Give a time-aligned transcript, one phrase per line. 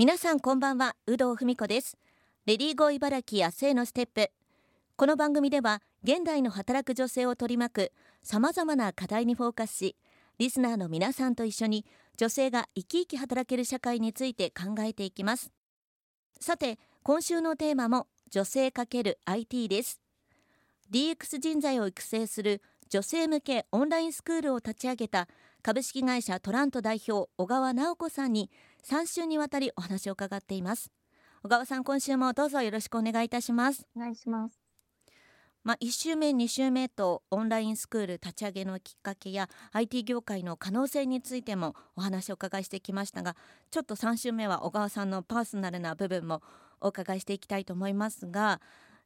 [0.00, 1.98] 皆さんこんばんは有働文子です。
[2.46, 4.30] レディーゴー茨城明日へのステップ。
[4.96, 9.96] この番組では現代の働く女性を取り巻くさまざまな課題にフォーカスし
[10.38, 11.84] リスナーの皆さんと一緒に
[12.16, 15.52] 女性が生き生き働ける社会について考えていきます。
[16.40, 20.00] さて今週のテーマも女性 ×IT です。
[20.90, 25.28] DX 人材を育成する女性向けオンラインスクールを立ち上げた
[25.62, 28.50] 株式会社トラント代表小川直子さんに
[28.84, 30.90] 3週にわたりお話を伺っています。
[31.42, 33.86] 小川さん今週もどうぞよろしくお願いいたします。
[33.96, 34.60] お願いします。
[35.62, 43.36] まあ、1週目2週目とオンラインスクール立ち上げのきっかけや IT 業界の可能性についてもお話を伺いしてきましたが
[43.70, 46.42] ちょっと3週目は小川さんのパーソナルな部分も
[46.80, 48.62] お伺いしていきたいと思いますが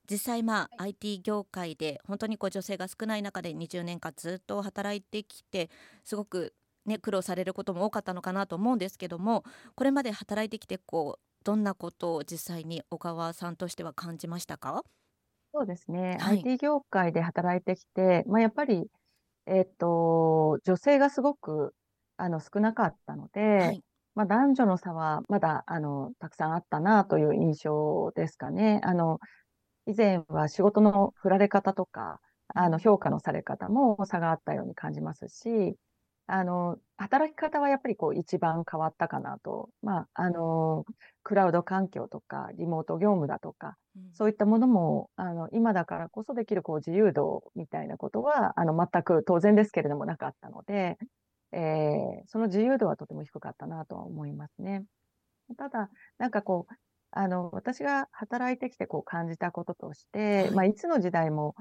[0.08, 5.70] 実際まあ IT 業界で本当にこう女性が少ない中で20年間ずっと働いてきて
[6.04, 6.54] すごく
[6.86, 9.44] ね苦労されることも多かったのかなと思うんですけども
[9.74, 14.84] これまで働いてきてこうどんなことを実際に小川さんとしては感じましたか？
[15.52, 16.18] そうですね。
[16.18, 18.90] はい IT 業界で働いてきて、まあ、やっぱり、
[19.46, 21.74] えっと、女性がすごく、
[22.16, 23.82] あの、少なかったので、はい
[24.14, 28.80] まあ、男女の差はまだ、あの、たくさんあったなという印象ですかね。
[28.84, 29.20] あの、
[29.86, 32.20] 以前は仕事の振られ方とか、
[32.54, 35.76] あの、評価のされ方も差があったように感じますし、
[36.26, 39.70] あの、働き方はやっぱりこう一番変わったかなと。
[39.82, 40.84] まあ、あの、
[41.24, 43.76] クラウド環境とか、リモート業務だとか、
[44.12, 50.98] そういったものも、あの、今だからこそできるこう自由度みたいなことは、あの、全く当然ですけれどもなかったので、
[51.52, 54.84] えーその自由度はとても低かったなとは思いますね。
[55.58, 56.74] ただ、なんかこう、
[57.10, 61.54] あの、私が働いてきてこう感じたこととして、はいまあ、いつの時代も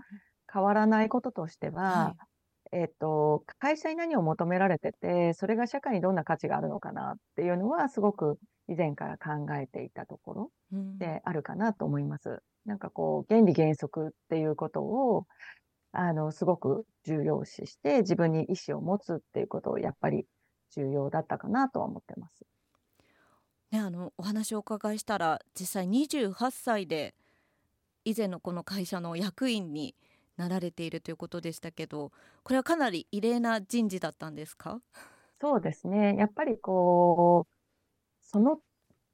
[0.52, 2.33] 変わらないこととしては、はい
[2.74, 12.42] えっと、会社に何を求められてて、それが社会にどんな価値があるのかなっていうのは、すごく以前から考えていたところうんであるかなと思います。
[12.66, 15.28] なんかこう、原理原則っていうことを、
[15.92, 20.26] あの、すごく重要視して、自分に意思を持つっていうことを、やっぱり
[20.72, 22.44] 重要だったかなとは思ってます。
[23.72, 27.16] ね、あのお話をお伺いしたら実際28歳で
[28.06, 29.96] 以前のこの会社の役員に
[30.38, 32.12] なられているということでしたけど
[32.44, 34.82] これはかなり異例な人事だったんですか？
[35.42, 36.16] そうですね。
[36.18, 37.52] やっぱりこう、
[38.22, 38.62] その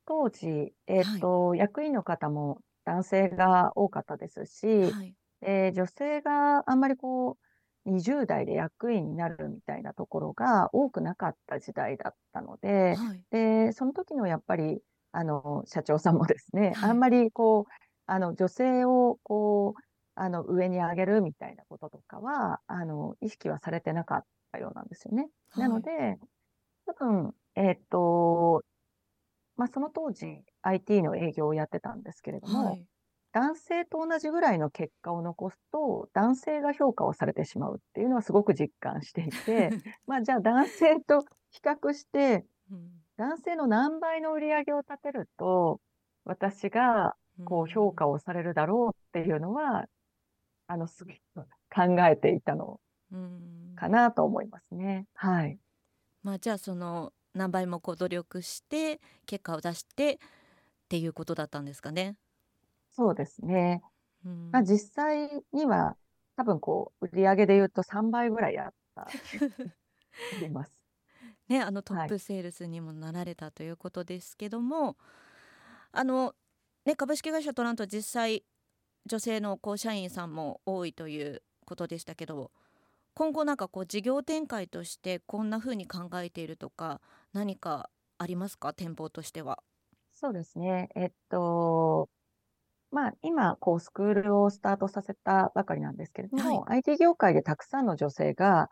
[0.06, 5.16] 当時、えっと、役員の方も男性が多かったですし、はい。
[5.42, 7.38] えー女性があんまりこ
[7.86, 13.26] う、20代で役員になるみたいなところが多くなかった時代だったので、はい。
[13.32, 14.82] で、その時のやっぱり、
[15.14, 16.90] あの、社長さんもですね、はい。
[16.90, 17.74] あんまりこう、
[18.08, 19.82] あの、女性をこう、
[20.20, 25.30] あの、上に上げるみたいなこととかは、あの、意識はされてなかったようなんですよね。
[25.56, 26.20] なので、
[26.86, 28.64] 多分、えっと、
[29.56, 32.86] まあ、その当時、IT の営業をやってたんですけれども、はい。
[33.32, 39.70] 男性と同じぐらいの結果を残すと、男性が評価をされてしまうっていうのはすごく実感していて、
[40.06, 42.90] まあじゃあ男性と比較して、うん。
[43.18, 45.80] 男性の何倍の売り上げを立てると、
[46.26, 47.16] 私が
[47.46, 49.86] こう評価をされるだろうっていうのは、
[50.70, 51.18] あの、すごく
[51.74, 52.80] 考えていたの
[53.12, 55.08] うんかなと思いますね。
[55.16, 55.60] はい。
[56.24, 60.18] まあじゃあその何倍もこう努力して結果を出してっ
[60.90, 62.18] ていうことだったんですかね。
[62.92, 63.82] そうですね。
[64.26, 65.98] うんまあ実際には、
[66.38, 69.16] 多分こう、売り上げで言うと3倍ぐらいあった、
[70.32, 70.74] あります。
[71.50, 74.98] ね、あのトはいップセールスにもなられたということですけども、
[75.92, 76.36] あの
[76.86, 78.44] ね株式会社トラント実際
[79.10, 82.52] 女性のこう社員さんも多いということでしたけど
[83.14, 87.02] 今後なんかこう事業展開としてこんな風に考えているとか
[87.34, 88.74] 何かありますか？
[88.74, 89.60] 展望としては。
[90.14, 90.90] そうですね。
[90.96, 92.10] えっと、
[92.92, 98.70] まあ、今、こう、スクールをスタートさせたばかりなんですけれども、IT 業界でたくさんの女性が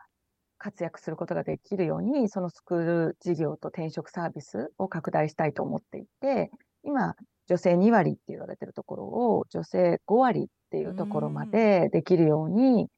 [0.58, 6.50] 活躍することができるように、そのスクール事業と転職サービスを拡大したいと思っていて、
[6.82, 7.14] 今、
[7.48, 12.88] 女性2割って言われてるところを、女性5割っていうところまでできるように、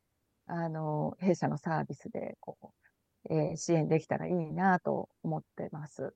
[0.47, 6.14] あの、弊社のサービスで、こう、えー支援できたらいいなと思ってます。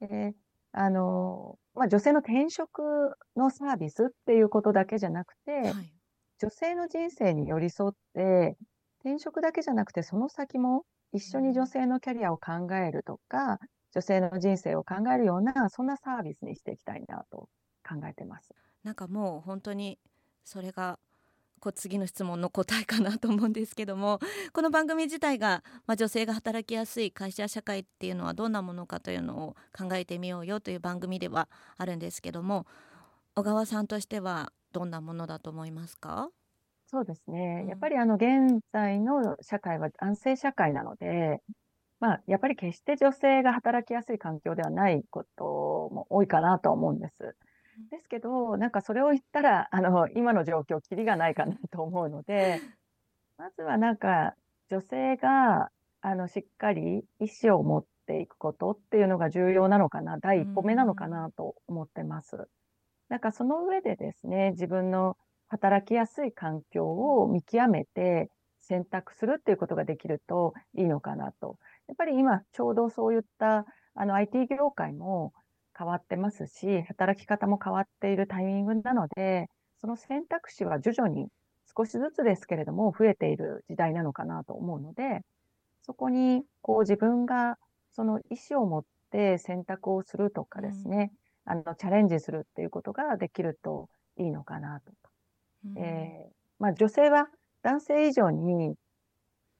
[0.00, 0.34] で
[0.72, 2.82] あの、まあ、女性の転職
[3.36, 5.94] のサービスっていうことだけじゃなくて、はい。
[6.40, 8.56] 女性の人生に寄り添って、
[9.00, 13.58] 転職だけじゃなくて、その先も一緒に女性のキャリアを考えるとか、
[13.92, 17.48] 女性の人生を考えるような、そんなサービスにしていきたいなと
[17.88, 18.54] 考えてます。
[18.82, 19.98] なんかもう本当に
[20.44, 20.98] それが
[21.60, 24.18] こう次の質問の答えかなと思うんですけども
[24.52, 31.48] この番組自体が、まあ、女性が働きやすい会社社会っていうのはどんなものかというのを考えてみようよという番組では
[31.78, 32.66] あるんですけども
[33.34, 36.28] 小川さんとしてはどんなものだと思いますか？
[36.86, 37.64] そうですね。
[37.66, 41.40] やっぱりあの現在の社会は男性社会なので、
[41.98, 47.34] まあ、やっぱり決して女性が働きやすい環境ではないことも多いかなと思うんです。
[47.90, 52.60] ですけど、なんかそれを言ったら、あの、今の状況、きりがないかなと思うので、
[53.38, 54.34] まずはなんか、
[54.68, 62.48] 女性が、あの、しっかり意思を持っていくことっていうのが重要なのかな、第一歩目なのかなと思ってます。
[63.08, 65.16] なんかその上でですね、自分の
[65.48, 71.58] 働きやすい環境を見極めて選択するっていうことができるといいのかなと。
[71.86, 75.32] やっぱり今ちょうどそういったあの IT 業界も
[75.76, 79.48] 変わってますし、働き方も変わっているタイミングなので、
[79.80, 81.28] その選択肢は徐々に
[81.76, 85.20] 少しずつですけれども増えている時代なのかなと思うので、
[85.82, 87.58] そこにこう自分が
[87.92, 91.12] その意思を持って選択をするとかですね、
[91.46, 94.92] うん、あのチャレンジするっていうことができるといいのかなと。
[95.66, 97.28] うん、えー、まあ、女性は
[97.62, 98.74] 男性以上に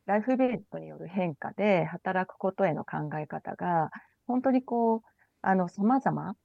[0.07, 3.91] ライフイベントによる変化で働くことへの考え方が
[4.27, 5.14] 本当にこう
[5.47, 6.37] あの、様々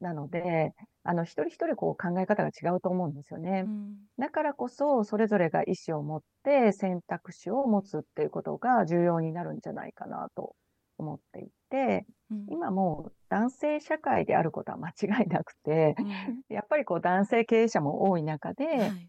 [0.00, 0.74] なので、はい、
[1.04, 3.64] あの、一人一人こう考え方が違うと思うんですよね。
[3.66, 10.54] うん、だからこそ、それぞれが意思を持って選択肢を持つっていうことが重要になるんじゃないかなと
[10.98, 19.08] 思っていて、うん、今もう男性社会であることは間違いなくて、うん、やっぱりこう男性経営者も多い中で、はい、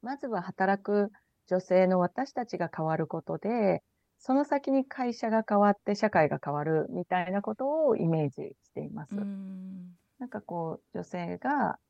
[0.00, 1.10] まずは働く
[1.48, 3.82] 女性の私たちが変わることで、
[4.24, 9.16] その先に会社が変わって社会が変わるみたいなことをイメージしています。
[9.16, 11.80] んなんかこう、女性が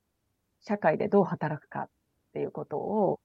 [0.63, 1.89] 社会でどう働くかっ
[2.33, 3.21] ていうことを、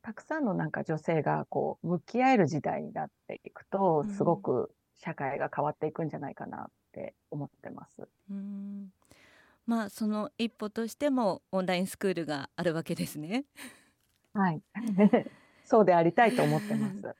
[0.00, 8.08] たくさんのなんか女性がこう、向き合える時代になっていくと、すごく社会が変わっていくんじゃないかなって思ってます。
[8.30, 8.90] うん
[9.66, 13.44] まあ、その一歩としてもオンラインスクールがあるわけですね。
[14.32, 14.62] はい。
[15.64, 17.14] そうでありたいと思ってます。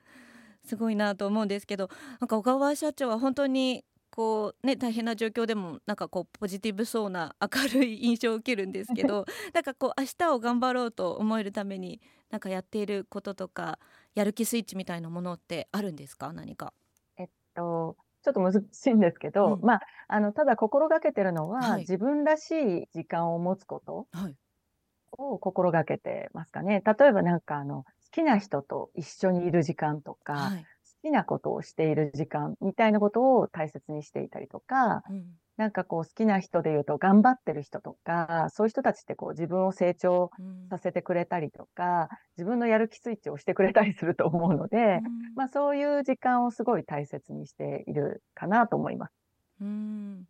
[0.63, 13.79] すごいなと思うんですけどなんか小川社長は本当にこうね大変な状況でもなんかこうポジティブそうな明るい印象を受けるんですけど なんかこう明日を頑張ろうと思えるためになんかやっていることとか
[14.13, 16.33] やる気スイッチみたいなものってあるんですか？
[16.33, 16.73] 何か。
[17.17, 24.07] えっとちょっと難しいんですけど、うん、まああのただ心がけてるのは、はい、自分らしい時間を持つこと
[25.17, 26.83] を心がけてますかね。
[26.85, 35.25] 例えばなんかあのきな人と一緒にいる時間とか、はい、好きなことをしている時間みたいなことを大切にしていたりとか、うん、
[35.57, 40.31] なんかこう好きな人で言うと頑張ってる人とか、そういう人たちってこう自分を成長
[40.69, 45.03] させてくれたりとか、うん、自分のやる気スイッチをしてくれたりすると思うので、うん、
[45.35, 49.13] まあそういう時間をすごい大切にしているかなと思います。
[49.61, 50.25] うん。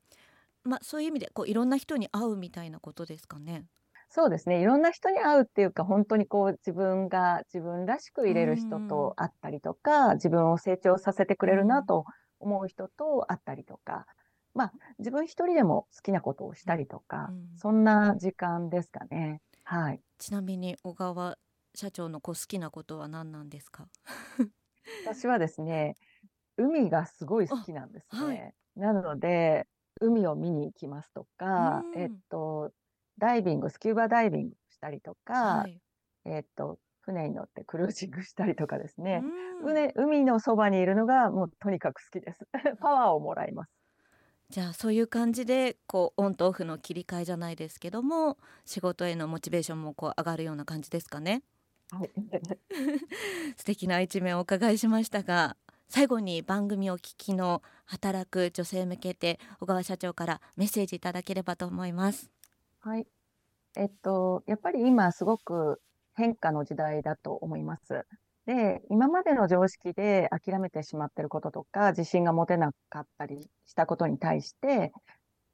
[0.63, 3.65] まあ、そういう意味でこういろんな人に会うみたいなことですかね。
[4.13, 4.61] そうですね。
[4.61, 12.03] いろんな人に会うっていうか、本当にこう自分が自分らしく入れる人と会ったりとか、自分を成長させてくれるなと
[12.39, 14.05] 思う人と会ったりとか、
[14.53, 19.41] まあ自分一人でも好きなことをしたりとか、そんな時間ですかね。
[19.63, 20.01] はい。
[20.19, 21.37] ちなみに小川
[21.73, 23.87] 社長のこう好きなことは何なんですか？
[25.03, 25.95] 私はですね、
[26.57, 28.19] 海がすごい好きなんですね。
[28.19, 29.67] はい、なので、
[30.01, 32.50] 海を見に行きますとか、えっと、
[33.21, 35.79] ダイビング、スキューバダイビングしたりとか、はい、
[36.25, 39.21] えっと、船に乗ってクルージングしたりとかですね、
[39.63, 42.47] 海海のそばにいるのがもうとにかく好きです。
[42.81, 43.71] パワーをもらいます。
[44.49, 51.41] じゃあそういう感じでこうオンとオフの切り替えじゃないですけども仕事へのモチベーションもこう上がるような感じですかね？
[51.91, 52.11] はい、
[53.55, 55.55] 素敵な一面をお伺いしましたが
[55.87, 62.29] 最後に番組を聞きの働く女性向けて小川社長からメッセージいただければと思います。
[62.83, 63.05] はい。
[63.77, 65.79] えっと、やっぱり今すごく
[66.15, 68.07] 変化の時代だと思います。
[68.47, 74.91] で、今までの常識で諦めてしまってることとか、自信が持てなかったりしたことに対して、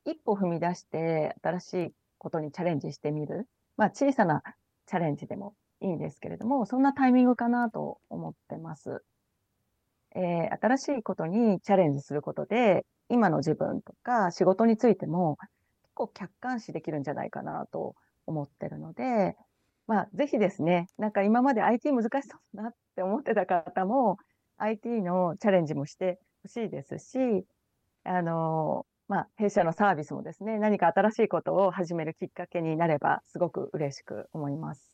[0.05, 3.45] 一歩踏み出して新しいことにチャレンジしてみる。
[3.75, 4.41] まあ、小さな
[4.85, 9.03] チャレンジでもいいんですけれども、そんなタイミングかなと思ってます。
[10.15, 15.37] えー、新しいことにチャレンジすることで、今の自分とか仕事についても
[15.97, 17.95] 構客観視できるんじゃないかなと
[18.27, 19.35] 思ってるので、
[19.87, 24.17] まあ、ぜひですね、なんか今まで IT 難しそうだなって思ってた方も、
[24.57, 27.45] IT のチャレンジもしてほしいですし、
[28.03, 34.91] あの、まあ、弊社のサービスもですね、何か新しいことを始めるきっかけになれば、すごく嬉しく思います。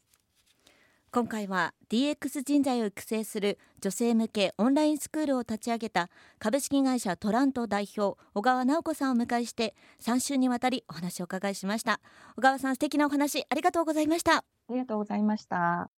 [1.13, 11.99] 今回は DX 人材を育成する女性向けオンラインスクールを立ち上げた株式会社トラント代表小川直子さんを迎えして3週にわたりお話をお伺いしました。
[12.35, 14.37] 小川さん素敵なお話ありがとうございました。
[14.37, 15.91] ありがとうございました。